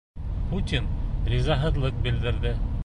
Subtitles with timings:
[0.53, 0.89] Путин
[1.35, 2.59] ризаһыҙлыҡ белдерҙе